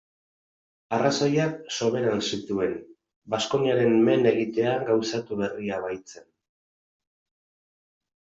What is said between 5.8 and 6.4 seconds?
baitzen.